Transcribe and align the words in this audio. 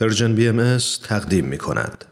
Persian 0.00 0.34
BMS 0.34 0.78
تقدیم 1.08 1.44
می 1.44 1.58
کند. 1.58 2.04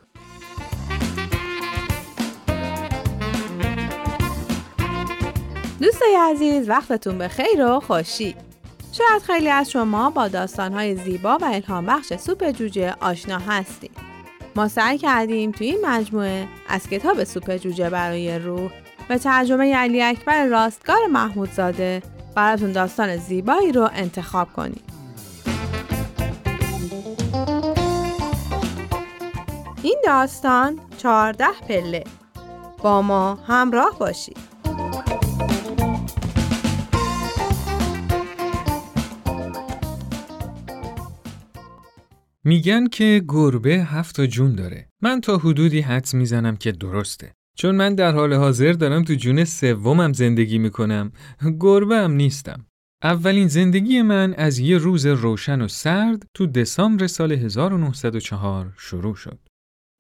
دوستای 5.81 6.17
عزیز 6.31 6.69
وقتتون 6.69 7.19
به 7.19 7.29
خیر 7.29 7.67
و 7.67 7.81
خوشی. 7.81 8.35
شاید 8.93 9.23
خیلی 9.23 9.49
از 9.49 9.71
شما 9.71 10.11
با 10.11 10.29
داستانهای 10.29 10.97
زیبا 10.97 11.39
و 11.39 11.45
الهام 11.45 11.87
بخش 11.87 12.13
سوپ 12.15 12.51
جوجه 12.51 12.95
آشنا 13.01 13.39
هستید. 13.39 13.97
ما 14.57 14.69
سعی 14.69 14.99
کردیم 14.99 15.53
توی 15.53 15.67
این 15.67 15.87
مجموعه 15.87 16.49
از 16.69 16.89
کتاب 16.89 17.25
سوپ 17.25 17.57
جوجه 17.57 17.91
برای 17.91 18.39
روح 18.39 18.71
به 19.09 19.19
ترجمه 19.19 19.75
علی 19.75 20.03
اکبر 20.03 20.47
راستگار 20.47 21.07
محمودزاده 21.11 22.03
براتون 22.35 22.73
داستان 22.73 23.17
زیبایی 23.17 23.73
رو 23.73 23.89
انتخاب 23.93 24.53
کنیم. 24.53 24.96
داستان 30.07 30.81
چهارده 30.99 31.47
پله 31.69 32.05
با 32.83 33.03
ما 33.03 33.35
همراه 33.35 33.99
باشید 34.01 34.39
میگن 42.45 42.87
که 42.87 43.23
گربه 43.29 43.71
هفت 43.71 44.21
جون 44.21 44.55
داره. 44.55 44.89
من 45.03 45.21
تا 45.21 45.37
حدودی 45.37 45.81
حدس 45.81 46.15
می‌زنم 46.15 46.57
که 46.57 46.73
درسته. 46.73 47.33
چون 47.57 47.75
من 47.75 47.95
در 47.95 48.13
حال 48.13 48.35
حاضر 48.35 48.73
دارم 48.73 49.05
تو 49.05 49.15
جون 49.15 49.45
سومم 49.45 50.13
زندگی 50.13 50.59
می‌کنم. 50.59 51.13
گربه 51.61 51.97
هم 51.97 52.13
نیستم. 52.13 52.67
اولین 53.03 53.49
زندگی 53.49 54.03
من 54.03 54.35
از 54.35 54.59
یه 54.59 54.79
روز 54.79 55.07
روشن 55.07 55.63
و 55.63 55.69
سرد 55.69 56.27
تو 56.35 56.47
دسامبر 56.47 57.07
سال 57.07 57.33
1904 57.33 58.73
شروع 58.79 59.15
شد. 59.15 59.39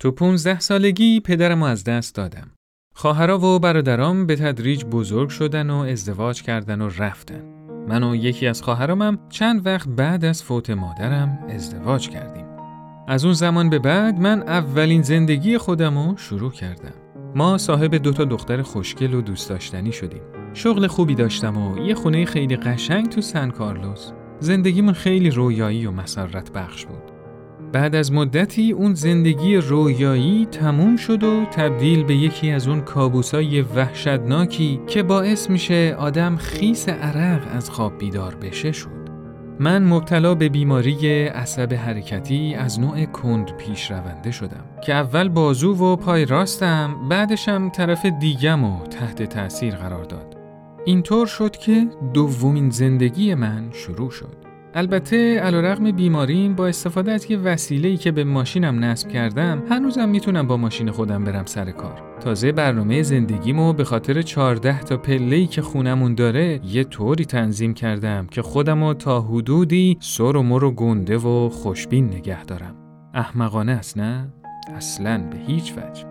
تو 0.00 0.10
15 0.10 0.60
سالگی 0.60 1.20
پدرم 1.20 1.62
از 1.62 1.84
دست 1.84 2.14
دادم. 2.14 2.50
خواهرا 2.94 3.38
و 3.38 3.58
برادرام 3.58 4.26
به 4.26 4.36
تدریج 4.36 4.84
بزرگ 4.84 5.28
شدن 5.28 5.70
و 5.70 5.76
ازدواج 5.76 6.42
کردن 6.42 6.80
و 6.80 6.90
رفتن. 6.98 7.42
من 7.88 8.04
و 8.04 8.16
یکی 8.16 8.46
از 8.46 8.62
خواهرامم 8.62 9.18
چند 9.28 9.66
وقت 9.66 9.88
بعد 9.88 10.24
از 10.24 10.42
فوت 10.42 10.70
مادرم 10.70 11.38
ازدواج 11.48 12.08
کردیم. 12.08 12.46
از 13.08 13.24
اون 13.24 13.34
زمان 13.34 13.70
به 13.70 13.78
بعد 13.78 14.18
من 14.18 14.42
اولین 14.42 15.02
زندگی 15.02 15.58
خودم 15.58 15.98
رو 15.98 16.16
شروع 16.16 16.52
کردم. 16.52 16.94
ما 17.34 17.58
صاحب 17.58 17.94
دو 17.94 18.12
تا 18.12 18.24
دختر 18.24 18.62
خوشگل 18.62 19.14
و 19.14 19.20
دوست 19.20 19.48
داشتنی 19.48 19.92
شدیم. 19.92 20.22
شغل 20.54 20.86
خوبی 20.86 21.14
داشتم 21.14 21.56
و 21.56 21.78
یه 21.78 21.94
خونه 21.94 22.24
خیلی 22.24 22.56
قشنگ 22.56 23.08
تو 23.08 23.20
سن 23.20 23.50
کارلوس. 23.50 24.12
زندگیمون 24.40 24.94
خیلی 24.94 25.30
رویایی 25.30 25.86
و 25.86 25.90
مسرت 25.90 26.52
بخش 26.52 26.86
بود. 26.86 27.15
بعد 27.72 27.94
از 27.94 28.12
مدتی 28.12 28.72
اون 28.72 28.94
زندگی 28.94 29.56
رویایی 29.56 30.46
تموم 30.46 30.96
شد 30.96 31.22
و 31.22 31.44
تبدیل 31.44 32.04
به 32.04 32.14
یکی 32.14 32.50
از 32.50 32.68
اون 32.68 32.80
کابوسای 32.80 33.60
وحشتناکی 33.60 34.80
که 34.86 35.02
باعث 35.02 35.50
میشه 35.50 35.96
آدم 35.98 36.36
خیس 36.36 36.88
عرق 36.88 37.42
از 37.52 37.70
خواب 37.70 37.98
بیدار 37.98 38.34
بشه 38.34 38.72
شد. 38.72 38.96
من 39.60 39.84
مبتلا 39.84 40.34
به 40.34 40.48
بیماری 40.48 41.26
عصب 41.26 41.72
حرکتی 41.72 42.54
از 42.54 42.80
نوع 42.80 43.04
کند 43.04 43.56
پیش 43.56 43.90
رونده 43.90 44.30
شدم 44.30 44.64
که 44.82 44.94
اول 44.94 45.28
بازو 45.28 45.74
و 45.74 45.96
پای 45.96 46.24
راستم 46.24 47.08
بعدشم 47.08 47.70
طرف 47.70 48.06
دیگم 48.06 48.64
و 48.64 48.86
تحت 48.86 49.22
تأثیر 49.22 49.74
قرار 49.74 50.04
داد. 50.04 50.36
اینطور 50.84 51.26
شد 51.26 51.56
که 51.56 51.86
دومین 52.14 52.70
زندگی 52.70 53.34
من 53.34 53.68
شروع 53.72 54.10
شد. 54.10 54.45
البته 54.78 55.40
علیرغم 55.40 55.90
بیماریم 55.90 56.54
با 56.54 56.66
استفاده 56.66 57.12
از 57.12 57.30
یه 57.30 57.38
وسیله‌ای 57.38 57.96
که 57.96 58.12
به 58.12 58.24
ماشینم 58.24 58.84
نصب 58.84 59.08
کردم 59.08 59.62
هنوزم 59.70 60.08
می‌تونم 60.08 60.46
با 60.46 60.56
ماشین 60.56 60.90
خودم 60.90 61.24
برم 61.24 61.44
سر 61.44 61.70
کار. 61.70 62.02
تازه 62.20 62.52
برنامه 62.52 63.02
زندگیمو 63.02 63.72
به 63.72 63.84
خاطر 63.84 64.22
14 64.22 64.80
تا 64.80 64.96
پله‌ای 64.96 65.46
که 65.46 65.62
خونمون 65.62 66.14
داره 66.14 66.60
یه 66.64 66.84
طوری 66.84 67.24
تنظیم 67.24 67.74
کردم 67.74 68.26
که 68.26 68.42
خودمو 68.42 68.94
تا 68.94 69.20
حدودی 69.20 69.96
سر 70.00 70.36
و 70.36 70.42
مر 70.42 70.64
و 70.64 70.70
گنده 70.70 71.16
و 71.16 71.48
خوشبین 71.48 72.06
نگه 72.06 72.44
دارم. 72.44 72.74
احمقانه 73.14 73.72
است 73.72 73.98
نه؟ 73.98 74.28
اصلا 74.76 75.18
به 75.30 75.38
هیچ 75.46 75.72
وجه. 75.72 76.04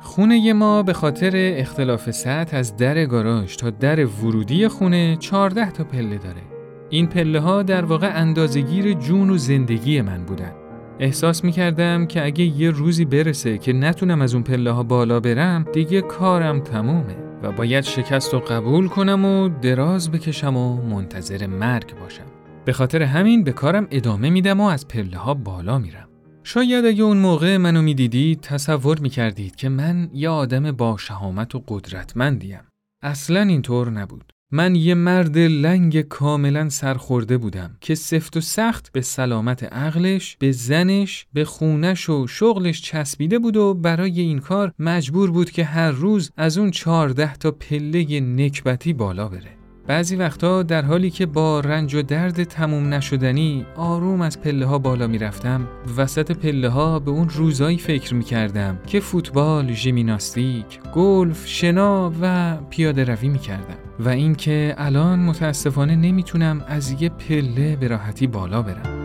خونه 0.00 0.52
ما 0.52 0.82
به 0.82 0.92
خاطر 0.92 1.32
اختلاف 1.34 2.10
سطح 2.10 2.56
از 2.56 2.76
در 2.76 3.06
گاراژ 3.06 3.56
تا 3.56 3.70
در 3.70 4.06
ورودی 4.06 4.68
خونه 4.68 5.16
14 5.16 5.70
تا 5.70 5.84
پله 5.84 6.18
داره. 6.18 6.53
این 6.94 7.06
پله 7.06 7.40
ها 7.40 7.62
در 7.62 7.84
واقع 7.84 8.20
اندازگیر 8.20 8.92
جون 8.92 9.30
و 9.30 9.36
زندگی 9.36 10.00
من 10.00 10.24
بودن. 10.24 10.52
احساس 10.98 11.44
می 11.44 11.52
کردم 11.52 12.06
که 12.06 12.24
اگه 12.24 12.44
یه 12.44 12.70
روزی 12.70 13.04
برسه 13.04 13.58
که 13.58 13.72
نتونم 13.72 14.22
از 14.22 14.34
اون 14.34 14.42
پله 14.42 14.70
ها 14.70 14.82
بالا 14.82 15.20
برم 15.20 15.64
دیگه 15.72 16.00
کارم 16.00 16.60
تمومه 16.60 17.16
و 17.42 17.52
باید 17.52 17.84
شکست 17.84 18.34
و 18.34 18.38
قبول 18.38 18.88
کنم 18.88 19.24
و 19.24 19.48
دراز 19.48 20.10
بکشم 20.10 20.56
و 20.56 20.82
منتظر 20.82 21.46
مرگ 21.46 21.98
باشم. 22.00 22.24
به 22.64 22.72
خاطر 22.72 23.02
همین 23.02 23.44
به 23.44 23.52
کارم 23.52 23.86
ادامه 23.90 24.30
میدم 24.30 24.60
و 24.60 24.64
از 24.64 24.88
پله 24.88 25.16
ها 25.16 25.34
بالا 25.34 25.78
میرم. 25.78 26.08
شاید 26.44 26.84
اگه 26.84 27.02
اون 27.02 27.16
موقع 27.16 27.56
منو 27.56 27.82
می‌دیدید 27.82 28.40
تصور 28.40 28.98
می‌کردید 28.98 29.56
که 29.56 29.68
من 29.68 30.10
یه 30.12 30.28
آدم 30.28 30.72
با 30.72 30.96
شهامت 30.96 31.54
و 31.54 31.64
قدرتمندیم. 31.68 32.60
اصلا 33.02 33.40
اینطور 33.40 33.90
نبود. 33.90 34.33
من 34.54 34.74
یه 34.74 34.94
مرد 34.94 35.38
لنگ 35.38 36.00
کاملا 36.00 36.68
سرخورده 36.68 37.38
بودم 37.38 37.76
که 37.80 37.94
سفت 37.94 38.36
و 38.36 38.40
سخت 38.40 38.92
به 38.92 39.00
سلامت 39.00 39.64
عقلش، 39.64 40.36
به 40.38 40.52
زنش، 40.52 41.26
به 41.32 41.44
خونش 41.44 42.10
و 42.10 42.26
شغلش 42.26 42.82
چسبیده 42.82 43.38
بود 43.38 43.56
و 43.56 43.74
برای 43.74 44.20
این 44.20 44.38
کار 44.38 44.72
مجبور 44.78 45.30
بود 45.30 45.50
که 45.50 45.64
هر 45.64 45.90
روز 45.90 46.30
از 46.36 46.58
اون 46.58 46.70
چهارده 46.70 47.34
تا 47.34 47.50
پله 47.50 48.20
نکبتی 48.20 48.92
بالا 48.92 49.28
بره. 49.28 49.63
بعضی 49.86 50.16
وقتا 50.16 50.62
در 50.62 50.82
حالی 50.82 51.10
که 51.10 51.26
با 51.26 51.60
رنج 51.60 51.94
و 51.94 52.02
درد 52.02 52.44
تموم 52.44 52.94
نشدنی 52.94 53.66
آروم 53.76 54.20
از 54.20 54.40
پله 54.40 54.66
ها 54.66 54.78
بالا 54.78 55.06
می 55.06 55.18
رفتم 55.18 55.68
وسط 55.96 56.32
پله 56.32 56.68
ها 56.68 56.98
به 56.98 57.10
اون 57.10 57.28
روزایی 57.28 57.78
فکر 57.78 58.14
می 58.14 58.24
کردم 58.24 58.78
که 58.86 59.00
فوتبال، 59.00 59.72
ژیمناستیک، 59.72 60.80
گلف، 60.94 61.46
شنا 61.46 62.12
و 62.22 62.56
پیاده 62.70 63.04
روی 63.04 63.28
می 63.28 63.38
کردم 63.38 63.76
و 64.00 64.08
اینکه 64.08 64.74
الان 64.78 65.18
متاسفانه 65.18 65.96
نمی‌تونم 65.96 66.64
از 66.68 67.02
یه 67.02 67.08
پله 67.08 67.76
به 67.76 67.88
راحتی 67.88 68.26
بالا 68.26 68.62
برم. 68.62 69.03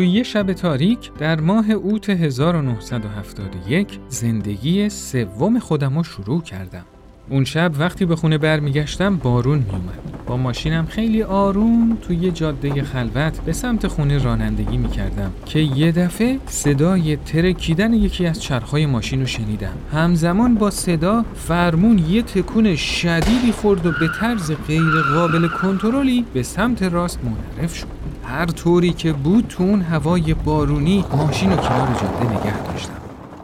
تو 0.00 0.04
یه 0.04 0.22
شب 0.22 0.52
تاریک 0.52 1.10
در 1.18 1.40
ماه 1.40 1.70
اوت 1.70 2.10
1971 2.10 3.98
زندگی 4.08 4.88
سوم 4.88 5.58
خودم 5.58 5.96
رو 5.96 6.04
شروع 6.04 6.42
کردم. 6.42 6.84
اون 7.30 7.44
شب 7.44 7.72
وقتی 7.78 8.04
به 8.04 8.16
خونه 8.16 8.38
برمیگشتم 8.38 9.16
بارون 9.16 9.58
میومد. 9.58 10.26
با 10.26 10.36
ماشینم 10.36 10.86
خیلی 10.86 11.22
آروم 11.22 11.98
توی 12.02 12.16
یه 12.16 12.30
جاده 12.30 12.82
خلوت 12.82 13.40
به 13.40 13.52
سمت 13.52 13.86
خونه 13.86 14.18
رانندگی 14.18 14.76
می‌کردم 14.76 15.32
که 15.46 15.58
یه 15.58 15.92
دفعه 15.92 16.38
صدای 16.46 17.16
ترکیدن 17.16 17.92
یکی 17.92 18.26
از 18.26 18.42
چرخهای 18.42 18.86
ماشین 18.86 19.20
رو 19.20 19.26
شنیدم. 19.26 19.74
همزمان 19.92 20.54
با 20.54 20.70
صدا 20.70 21.24
فرمون 21.34 21.98
یه 21.98 22.22
تکون 22.22 22.76
شدیدی 22.76 23.52
خورد 23.52 23.86
و 23.86 23.92
به 24.00 24.08
طرز 24.20 24.52
غیر 24.68 25.02
قابل 25.14 25.48
کنترلی 25.48 26.24
به 26.34 26.42
سمت 26.42 26.82
راست 26.82 27.18
منحرف 27.24 27.76
شد. 27.76 27.99
هر 28.24 28.46
طوری 28.46 28.92
که 28.92 29.12
بود 29.12 29.46
تو 29.48 29.62
اون 29.62 29.82
هوای 29.82 30.34
بارونی 30.34 31.04
ماشین 31.16 31.52
و 31.52 31.56
کنار 31.56 31.88
جاده 32.02 32.40
نگه 32.40 32.62
داشتم. 32.62 32.92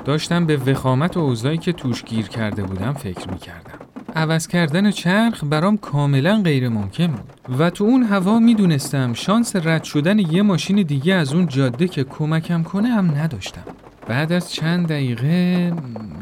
داشتم 0.05 0.47
به 0.47 0.57
وخامت 0.57 1.17
و 1.17 1.21
اوضاعی 1.21 1.59
که 1.59 1.73
توش 1.73 2.05
گیر 2.05 2.29
کرده 2.29 2.63
بودم 2.63 2.93
فکر 2.93 3.31
می 3.31 3.39
کردم. 3.39 3.79
عوض 4.17 4.47
کردن 4.47 4.91
چرخ 4.91 5.45
برام 5.45 5.77
کاملا 5.77 6.41
غیر 6.45 6.69
ممکن 6.69 7.07
بود 7.07 7.59
و 7.59 7.71
تو 7.71 7.85
اون 7.85 8.03
هوا 8.03 8.39
می‌دونستم 8.39 9.13
شانس 9.13 9.57
رد 9.57 9.85
شدن 9.85 10.19
یه 10.19 10.43
ماشین 10.43 10.83
دیگه 10.83 11.15
از 11.15 11.33
اون 11.35 11.47
جاده 11.47 11.89
که 11.89 12.05
کمکم 12.05 12.63
کنه 12.63 12.89
هم 12.89 13.11
نداشتم. 13.11 13.63
بعد 14.09 14.33
از 14.33 14.53
چند 14.53 14.89
دقیقه 14.89 15.73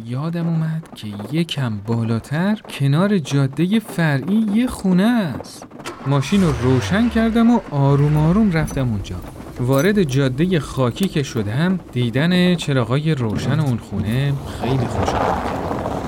یادم 0.07 0.47
اومد 0.47 0.89
که 0.95 1.09
یکم 1.33 1.79
بالاتر 1.87 2.61
کنار 2.69 3.19
جاده 3.19 3.79
فرعی 3.79 4.47
یه 4.55 4.67
خونه 4.67 5.03
است. 5.41 5.67
ماشین 6.07 6.43
رو 6.43 6.53
روشن 6.63 7.09
کردم 7.09 7.51
و 7.51 7.61
آروم 7.71 8.17
آروم 8.17 8.53
رفتم 8.53 8.89
اونجا. 8.89 9.17
وارد 9.61 10.03
جاده 10.03 10.61
خاکی 10.61 11.09
که 11.09 11.23
شدم 11.23 11.81
دیدن 11.93 12.55
چراغای 12.55 13.15
روشن 13.15 13.61
اون 13.61 13.79
خونه 13.79 14.33
خیلی 14.61 14.87
خوشحال 14.87 15.35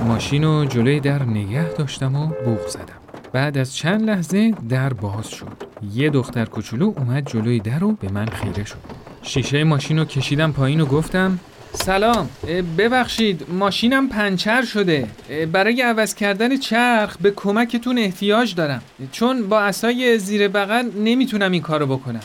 ماشین 0.07 0.45
رو 0.45 0.65
جلوی 0.65 1.01
در 1.01 1.23
نگه 1.23 1.73
داشتم 1.73 2.15
و 2.17 2.27
بوغ 2.27 2.69
زدم. 2.69 2.85
بعد 3.33 3.59
از 3.59 3.77
چند 3.77 4.03
لحظه 4.03 4.55
در 4.69 4.93
باز 4.93 5.29
شد. 5.29 5.57
یه 5.95 6.11
دختر 6.11 6.45
کوچولو 6.45 6.93
اومد 6.97 7.31
جلوی 7.31 7.61
در 7.61 7.85
و 7.85 7.93
به 7.93 8.13
من 8.13 8.27
خیره 8.27 8.65
شد. 8.65 8.77
شیشه 9.23 9.65
ماشین 9.65 9.99
رو 9.99 10.05
کشیدم 10.05 10.53
پایین 10.53 10.81
و 10.81 10.87
گفتم 10.87 11.39
سلام. 11.77 12.29
ببخشید 12.79 13.47
ماشینم 13.49 14.09
پنچر 14.09 14.65
شده. 14.65 15.09
برای 15.53 15.83
عوض 15.83 16.15
کردن 16.15 16.57
چرخ 16.57 17.17
به 17.17 17.31
کمکتون 17.31 17.99
احتیاج 17.99 18.55
دارم. 18.55 18.83
چون 19.13 19.49
با 19.49 19.61
اسای 19.61 20.19
زیر 20.19 20.49
بغل 20.49 20.91
نمی‌تونم 21.05 21.53
این 21.53 21.63
کارو 21.63 21.87
بکنم. 21.87 22.21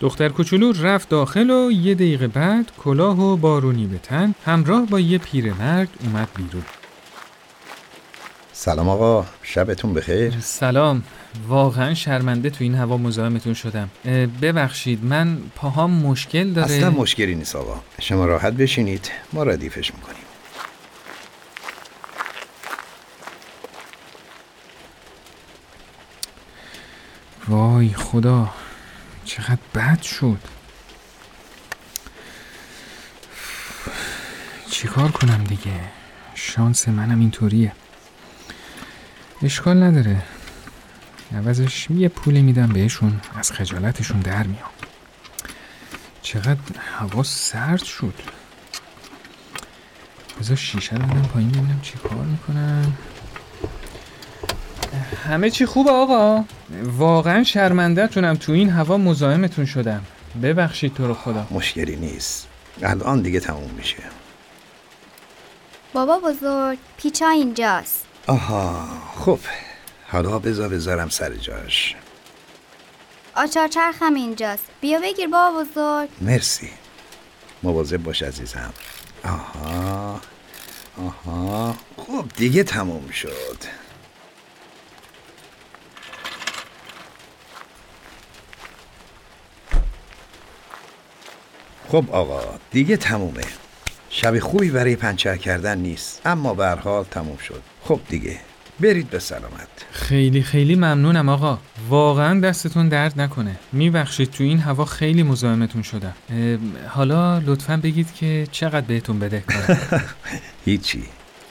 دختر 0.00 0.28
کوچولو 0.28 0.72
رفت 0.72 1.08
داخل 1.08 1.50
و 1.50 1.70
یه 1.72 1.94
دقیقه 1.94 2.28
بعد 2.28 2.70
کلاه 2.78 3.20
و 3.20 3.36
بارونی 3.36 3.86
به 3.86 3.98
تن 3.98 4.34
همراه 4.44 4.86
با 4.86 5.00
یه 5.00 5.18
پیرمرد 5.18 5.88
اومد 6.04 6.28
بیرون. 6.36 6.62
سلام 8.60 8.88
آقا 8.88 9.26
شبتون 9.42 9.94
بخیر. 9.94 10.40
سلام. 10.40 11.02
واقعا 11.48 11.94
شرمنده 11.94 12.50
تو 12.50 12.64
این 12.64 12.74
هوا 12.74 12.96
مزاحمتون 12.96 13.54
شدم. 13.54 13.90
ببخشید 14.42 15.04
من 15.04 15.38
پاهام 15.56 15.90
مشکل 15.90 16.52
داره؟ 16.52 16.74
اصلا 16.74 16.90
مشکلی 16.90 17.34
نیست 17.34 17.56
آقا. 17.56 17.80
شما 18.00 18.26
راحت 18.26 18.52
بشینید 18.52 19.10
ما 19.32 19.42
ردیفش 19.42 19.94
می‌کنیم. 19.94 20.22
وای 27.48 27.94
خدا 27.94 28.50
چقدر 29.24 29.58
بد 29.74 30.02
شد. 30.02 30.38
چیکار 34.70 35.10
کنم 35.10 35.44
دیگه؟ 35.44 35.80
شانس 36.34 36.88
منم 36.88 37.20
اینطوریه. 37.20 37.72
اشکال 39.42 39.82
نداره. 39.82 40.22
عوضش 41.36 41.90
یه 41.90 42.08
پولی 42.08 42.42
میدم 42.42 42.66
بهشون 42.66 43.20
از 43.38 43.52
خجالتشون 43.52 44.20
در 44.20 44.42
میام. 44.42 44.70
چقدر 46.22 46.58
هوا 46.98 47.22
سرد 47.22 47.84
شد. 47.84 48.14
بذار 50.40 50.56
شیشه 50.56 50.96
رو 50.96 51.02
بدم 51.02 51.22
پایین 51.22 51.50
ببینم 51.50 51.80
چی 51.82 51.94
کار 51.98 52.24
می‌کنم 52.24 52.96
همه 55.28 55.50
چی 55.50 55.66
خوبه 55.66 55.90
آقا؟ 55.90 56.44
واقعا 56.84 57.44
شرمندهتونم 57.44 58.36
تو 58.36 58.52
این 58.52 58.70
هوا 58.70 58.96
مزاحمتون 58.96 59.66
شدم. 59.66 60.04
ببخشید 60.42 60.94
تو 60.94 61.06
رو 61.06 61.14
خدا. 61.14 61.46
مشکلی 61.50 61.96
نیست. 61.96 62.48
الان 62.82 63.22
دیگه 63.22 63.40
تموم 63.40 63.70
میشه. 63.76 64.02
بابا 65.92 66.18
بزرگ 66.18 66.78
پیچا 66.96 67.28
اینجاست. 67.28 68.07
آها 68.28 68.88
خب 69.16 69.38
حالا 70.08 70.38
بذار 70.38 70.68
بذارم 70.68 71.08
سر 71.08 71.34
جاش. 71.34 71.96
آچار 73.36 73.68
چرخم 73.68 74.14
اینجاست. 74.14 74.64
بیا 74.80 75.00
بگیر 75.00 75.26
بابا 75.28 75.60
بزرگ. 75.64 76.08
مرسی. 76.20 76.70
مواظب 77.62 77.96
باش 77.96 78.22
عزیزم. 78.22 78.72
آها 79.24 80.20
آها 80.98 81.76
خب 81.96 82.24
دیگه 82.36 82.62
تموم 82.62 83.10
شد. 83.10 83.58
خب 91.88 92.04
آقا 92.10 92.58
دیگه 92.70 92.96
تمومه. 92.96 93.44
شب 94.10 94.38
خوبی 94.38 94.70
برای 94.70 94.96
پنچر 94.96 95.36
کردن 95.36 95.78
نیست. 95.78 96.20
اما 96.24 96.54
به 96.54 96.68
حال 96.68 97.04
تموم 97.04 97.36
شد. 97.36 97.62
خب 97.82 98.00
دیگه 98.08 98.36
برید 98.80 99.10
به 99.10 99.18
سلامت. 99.18 99.68
خیلی 99.92 100.42
خیلی 100.42 100.74
ممنونم 100.74 101.28
آقا. 101.28 101.58
واقعا 101.88 102.40
دستتون 102.40 102.88
درد 102.88 103.20
نکنه. 103.20 103.56
میبخشید 103.72 104.30
تو 104.30 104.44
این 104.44 104.58
هوا 104.58 104.84
خیلی 104.84 105.22
مزاحمتون 105.22 105.82
شدم. 105.82 106.14
حالا 106.88 107.38
لطفا 107.38 107.76
بگید 107.82 108.14
که 108.14 108.46
چقدر 108.52 108.86
بهتون 108.86 109.18
بده 109.18 109.44
هیچی. 110.64 111.02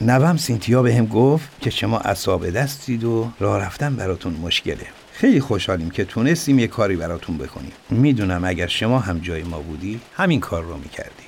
نوام 0.01 0.37
سینتیا 0.37 0.81
به 0.81 0.95
هم 0.95 1.05
گفت 1.05 1.49
که 1.61 1.69
شما 1.69 1.99
اصاب 1.99 2.49
دستید 2.49 3.03
و 3.03 3.31
راه 3.39 3.59
رفتن 3.59 3.95
براتون 3.95 4.33
مشکله. 4.33 4.87
خیلی 5.13 5.39
خوشحالیم 5.39 5.89
که 5.89 6.05
تونستیم 6.05 6.59
یه 6.59 6.67
کاری 6.67 6.95
براتون 6.95 7.37
بکنیم. 7.37 7.71
می‌دونم 7.89 8.45
اگر 8.45 8.67
شما 8.67 8.99
هم 8.99 9.19
جای 9.19 9.43
ما 9.43 9.59
بودی 9.59 9.99
همین 10.15 10.39
کار 10.39 10.63
رو 10.63 10.77
می‌کردی. 10.77 11.26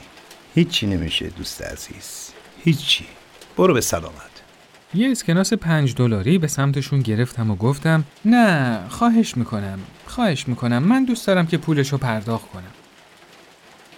هیچی 0.60 0.88
نمیشه 0.88 1.28
دوست 1.28 1.62
عزیز. 1.62 2.30
هیچی. 2.64 3.06
برو 3.58 3.74
به 3.74 3.82
سلامت 3.82 4.14
یه 4.94 5.12
اسکناس 5.12 5.54
پنج 5.54 5.96
دلاری 5.96 6.38
به 6.38 6.48
سمتشون 6.48 7.00
گرفتم 7.00 7.52
و 7.52 7.56
گفتم 7.56 8.04
نه 8.26 8.80
خواهش 8.90 9.38
می‌کنم 9.38 9.80
خواهش 10.06 10.48
می‌کنم. 10.48 10.84
من 10.84 11.06
دوست 11.06 11.28
دارم 11.28 11.48
که 11.48 11.58
پولشو 11.58 11.98
پرداخت 11.98 12.48
کنم. 12.52 12.72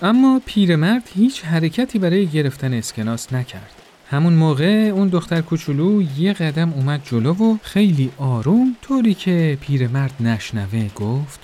اما 0.02 0.42
پیرمرد 0.46 1.10
هیچ 1.14 1.44
حرکتی 1.44 2.00
برای 2.00 2.28
گرفتن 2.28 2.74
اسکناس 2.74 3.34
نکرد. 3.34 3.72
همون 4.10 4.34
موقع 4.34 4.92
اون 4.96 5.08
دختر 5.08 5.42
کوچولو 5.42 6.04
یه 6.18 6.34
قدم 6.34 6.74
اومد 6.74 7.02
جلو 7.06 7.34
و 7.34 7.58
خیلی 7.64 8.12
آروم 8.18 8.76
طوری 8.82 9.14
که 9.14 9.58
پیرمرد 9.62 10.14
نشنوه 10.20 10.90
گفت 10.96 11.40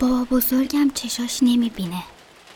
بابا 0.00 0.26
بزرگم 0.30 0.90
چشاش 0.94 1.38
نمی‌بینه. 1.42 2.02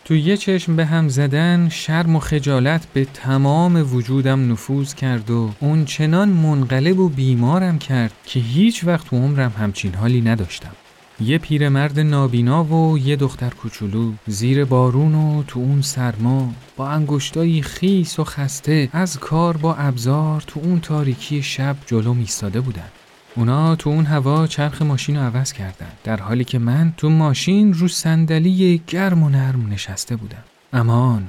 تو 0.05 0.15
یه 0.15 0.37
چشم 0.37 0.77
به 0.77 0.87
هم 0.87 1.09
زدن 1.09 1.69
شرم 1.69 2.17
و 2.17 2.19
خجالت 2.19 2.87
به 2.93 3.05
تمام 3.05 3.95
وجودم 3.95 4.53
نفوذ 4.53 4.95
کرد 4.95 5.31
و 5.31 5.51
اون 5.61 5.85
چنان 5.85 6.29
منقلب 6.29 6.99
و 6.99 7.09
بیمارم 7.09 7.79
کرد 7.79 8.13
که 8.25 8.41
هیچ 8.41 8.85
وقت 8.85 9.07
تو 9.07 9.17
عمرم 9.17 9.53
همچین 9.59 9.95
حالی 9.95 10.21
نداشتم. 10.21 10.73
یه 11.21 11.39
پیرمرد 11.39 12.01
نابینا 12.01 12.65
و 12.65 12.99
یه 12.99 13.17
دختر 13.17 13.51
کوچولو 13.51 14.13
زیر 14.27 14.65
بارون 14.65 15.15
و 15.15 15.43
تو 15.43 15.61
اون 15.61 15.83
سرما 15.83 16.53
با 16.77 16.89
انگشتایی 16.89 17.63
خیس 17.63 18.19
و 18.19 18.25
خسته 18.25 18.89
از 18.93 19.19
کار 19.19 19.57
با 19.57 19.75
ابزار 19.75 20.45
تو 20.47 20.61
اون 20.61 20.81
تاریکی 20.81 21.43
شب 21.43 21.77
جلو 21.87 22.15
میستاده 22.15 22.61
بودن. 22.61 22.89
اونا 23.37 23.77
تو 23.77 23.91
اون 23.91 24.07
هوا 24.07 24.47
چرخ 24.47 24.83
ماشین 24.83 25.17
رو 25.17 25.23
عوض 25.23 25.53
کردن 25.53 25.93
در 26.05 26.21
حالی 26.21 26.45
که 26.45 26.59
من 26.59 26.95
تو 26.97 27.11
ماشین 27.11 27.75
رو 27.75 27.89
صندلی 27.89 28.83
گرم 28.87 29.23
و 29.23 29.29
نرم 29.29 29.69
نشسته 29.69 30.17
بودم. 30.17 30.45
امان 30.73 31.29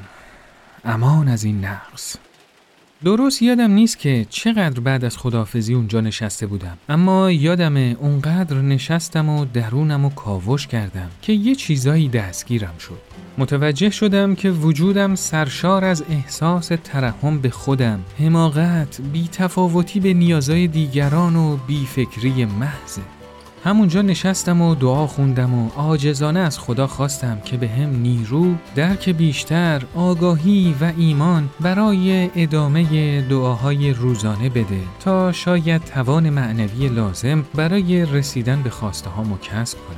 امان 0.85 1.27
از 1.27 1.43
این 1.43 1.65
نقص. 1.65 2.15
درست 3.03 3.41
یادم 3.41 3.71
نیست 3.71 3.99
که 3.99 4.25
چقدر 4.29 4.79
بعد 4.79 5.05
از 5.05 5.17
خدافزی 5.17 5.73
اونجا 5.73 6.01
نشسته 6.01 6.47
بودم. 6.47 6.77
اما 6.89 7.31
یادم 7.31 7.77
اونقدر 7.77 8.61
نشستم 8.61 9.29
و 9.29 9.45
درونم 9.45 10.05
و 10.05 10.09
کاوش 10.09 10.67
کردم 10.67 11.09
که 11.21 11.33
یه 11.33 11.55
چیزایی 11.55 12.09
دستگیرم 12.09 12.77
شد. 12.79 12.99
متوجه 13.37 13.89
شدم 13.89 14.35
که 14.35 14.49
وجودم 14.49 15.15
سرشار 15.15 15.85
از 15.85 16.03
احساس 16.09 16.71
ترحم 16.83 17.39
به 17.39 17.49
خودم 17.49 17.99
حماقت 18.19 19.01
بیتفاوتی 19.13 19.99
به 19.99 20.13
نیازهای 20.13 20.67
دیگران 20.67 21.35
و 21.35 21.57
بیفکری 21.67 22.45
محضه. 22.45 23.22
همونجا 23.63 24.01
نشستم 24.01 24.61
و 24.61 24.75
دعا 24.75 25.07
خوندم 25.07 25.53
و 25.53 25.69
آجزانه 25.75 26.39
از 26.39 26.59
خدا 26.59 26.87
خواستم 26.87 27.39
که 27.45 27.57
به 27.57 27.67
هم 27.67 28.01
نیرو، 28.01 28.55
درک 28.75 29.09
بیشتر، 29.09 29.81
آگاهی 29.95 30.75
و 30.81 30.91
ایمان 30.97 31.49
برای 31.59 32.29
ادامه 32.35 33.21
دعاهای 33.21 33.93
روزانه 33.93 34.49
بده 34.49 34.79
تا 34.99 35.31
شاید 35.31 35.83
توان 35.83 36.29
معنوی 36.29 36.87
لازم 36.87 37.45
برای 37.55 38.05
رسیدن 38.05 38.61
به 38.63 38.69
خواسته 38.69 39.09
ها 39.09 39.23
کسب 39.41 39.77
کنم. 39.77 39.97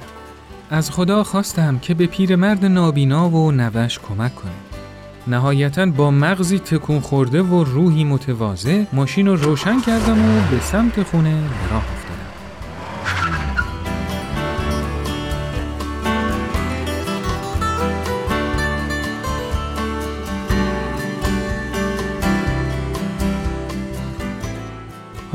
از 0.70 0.92
خدا 0.92 1.24
خواستم 1.24 1.80
که 1.80 1.94
به 1.94 2.06
پیرمرد 2.06 2.66
نابینا 2.66 3.30
و 3.30 3.52
نوش 3.52 4.00
کمک 4.00 4.36
کنه. 4.36 4.52
نهایتا 5.28 5.86
با 5.86 6.12
مغزی 6.12 6.60
تکون 6.60 7.00
خورده 7.00 7.42
و 7.42 7.64
روحی 7.64 8.04
متواضع 8.04 8.84
ماشین 8.94 9.28
رو 9.28 9.36
روشن 9.36 9.82
کردم 9.82 10.26
و 10.26 10.42
به 10.52 10.60
سمت 10.60 11.04
خونه 11.04 11.42
راه 11.72 11.95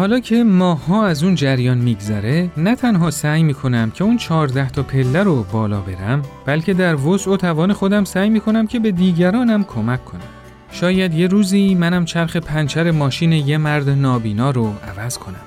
حالا 0.00 0.20
که 0.20 0.44
ماها 0.44 1.06
از 1.06 1.22
اون 1.22 1.34
جریان 1.34 1.78
میگذره 1.78 2.50
نه 2.56 2.76
تنها 2.76 3.10
سعی 3.10 3.42
می‌کنم 3.42 3.90
که 3.90 4.04
اون 4.04 4.16
چهارده 4.16 4.70
تا 4.70 4.82
پله 4.82 5.22
رو 5.22 5.42
بالا 5.52 5.80
برم 5.80 6.22
بلکه 6.46 6.74
در 6.74 6.94
وسع 6.94 7.30
و 7.30 7.36
توان 7.36 7.72
خودم 7.72 8.04
سعی 8.04 8.30
می‌کنم 8.30 8.66
که 8.66 8.78
به 8.78 8.92
دیگرانم 8.92 9.64
کمک 9.64 10.04
کنم. 10.04 10.20
شاید 10.72 11.14
یه 11.14 11.26
روزی 11.26 11.74
منم 11.74 12.04
چرخ 12.04 12.36
پنچر 12.36 12.90
ماشین 12.90 13.32
یه 13.32 13.58
مرد 13.58 13.88
نابینا 13.90 14.50
رو 14.50 14.74
عوض 14.88 15.18
کنم. 15.18 15.44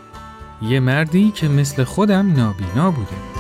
یه 0.62 0.80
مردی 0.80 1.32
که 1.32 1.48
مثل 1.48 1.84
خودم 1.84 2.34
نابینا 2.36 2.92
بوده. 2.92 3.33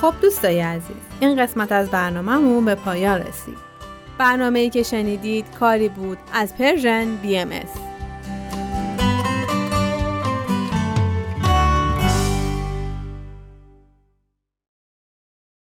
خب 0.00 0.14
دوستای 0.22 0.60
عزیز 0.60 0.96
این 1.20 1.42
قسمت 1.42 1.72
از 1.72 1.90
برنامهمون 1.90 2.64
به 2.64 2.74
پایان 2.74 3.20
رسید. 3.20 3.58
برنامه 4.18 4.58
ای 4.58 4.70
که 4.70 4.82
شنیدید 4.82 5.44
کاری 5.60 5.88
بود 5.88 6.18
از 6.32 6.56
Persian 6.56 7.06
BMS 7.22 7.85